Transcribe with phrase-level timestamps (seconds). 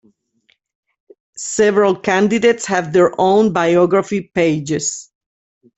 [1.37, 5.11] Several candidates have their own biography pages.